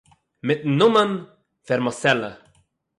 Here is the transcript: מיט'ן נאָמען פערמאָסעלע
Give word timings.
מיט'ן 0.45 0.71
נאָמען 0.79 1.11
פערמאָסעלע 1.65 2.31